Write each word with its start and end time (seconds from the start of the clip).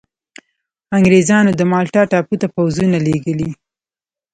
انګرېزانو 0.97 1.51
د 1.55 1.61
مالټا 1.71 2.03
ټاپو 2.11 2.35
ته 2.41 2.47
پوځونه 2.55 2.97
لېږلي. 3.05 3.49